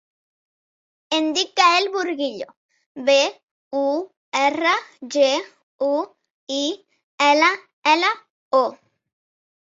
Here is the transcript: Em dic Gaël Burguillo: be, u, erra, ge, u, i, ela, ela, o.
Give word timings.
Em 1.15 1.25
dic 1.33 1.49
Gaël 1.59 1.89
Burguillo: 1.95 2.47
be, 3.09 3.17
u, 3.81 3.83
erra, 4.39 4.71
ge, 5.17 5.27
u, 5.89 5.91
i, 6.55 6.63
ela, 7.27 7.51
ela, 7.93 8.11
o. 8.61 8.63